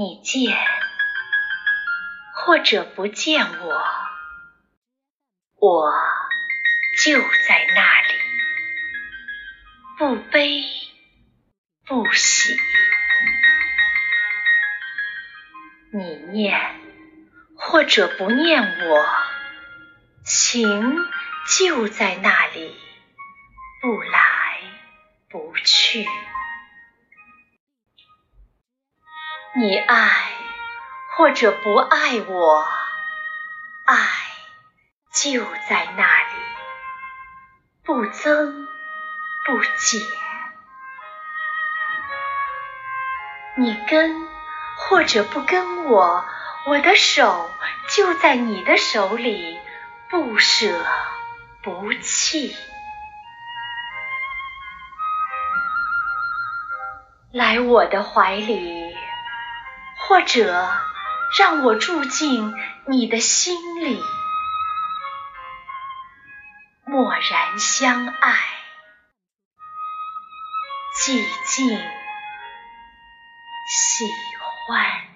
[0.00, 0.56] 你见
[2.32, 3.84] 或者不见我，
[5.56, 5.92] 我
[7.04, 8.14] 就在那里，
[9.98, 10.64] 不悲
[11.84, 12.56] 不喜。
[15.92, 16.58] 你念
[17.54, 19.06] 或者不念我，
[20.24, 20.96] 情
[21.58, 22.74] 就在那里，
[23.82, 24.29] 不来
[29.52, 30.30] 你爱
[31.16, 32.64] 或者不爱我，
[33.84, 33.96] 爱
[35.12, 36.34] 就在那里，
[37.82, 38.68] 不增
[39.44, 40.00] 不减。
[43.56, 44.28] 你跟
[44.76, 46.24] 或者不跟我，
[46.68, 47.50] 我的手
[47.88, 49.58] 就在你的手里，
[50.08, 50.86] 不舍
[51.60, 52.54] 不弃。
[57.32, 58.89] 来我的怀里。
[60.10, 60.68] 或者
[61.38, 62.52] 让我住进
[62.86, 64.02] 你的心里，
[66.84, 68.36] 默然相爱，
[70.96, 71.78] 寂静
[73.68, 74.04] 喜
[74.66, 75.09] 欢。